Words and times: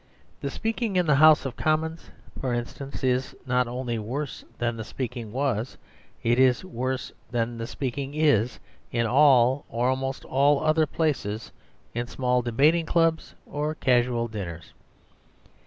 The 0.39 0.49
speaking 0.49 0.95
in 0.95 1.05
the 1.05 1.13
House 1.17 1.45
of 1.45 1.55
Commons, 1.55 2.09
for 2.39 2.55
instance, 2.55 3.03
is 3.03 3.35
not 3.45 3.67
only 3.67 3.99
worse 3.99 4.43
than 4.57 4.75
the 4.75 4.83
speaking 4.83 5.31
was, 5.31 5.77
it 6.23 6.39
is 6.39 6.65
worse 6.65 7.11
than 7.29 7.59
the 7.59 7.67
speaking 7.67 8.15
is, 8.15 8.59
in 8.91 9.05
all 9.05 9.63
or 9.69 9.89
almost 9.89 10.25
all 10.25 10.59
other 10.63 10.87
places 10.87 11.51
in 11.93 12.07
small 12.07 12.41
debating 12.41 12.87
clubs 12.87 13.35
or 13.45 13.75
casual 13.75 14.27
dinners. 14.27 14.73